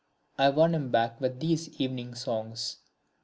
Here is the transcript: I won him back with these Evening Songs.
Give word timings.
I 0.39 0.49
won 0.49 0.73
him 0.73 0.89
back 0.89 1.21
with 1.21 1.39
these 1.39 1.79
Evening 1.79 2.15
Songs. 2.15 2.77